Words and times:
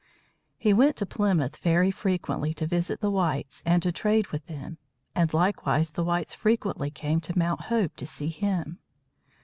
He 0.57 0.73
went 0.73 0.95
to 0.95 1.05
Plymouth 1.05 1.57
very 1.57 1.91
frequently, 1.91 2.55
to 2.55 2.65
visit 2.65 3.01
the 3.01 3.11
whites 3.11 3.61
and 3.67 3.83
to 3.83 3.91
trade 3.91 4.25
with 4.29 4.47
them. 4.47 4.79
And, 5.13 5.31
likewise, 5.31 5.91
the 5.91 6.03
whites 6.03 6.33
frequently 6.33 6.89
came 6.89 7.21
to 7.21 7.37
Mount 7.37 7.65
Hope 7.65 7.95
to 7.97 8.07
see 8.07 8.29
him. 8.29 8.79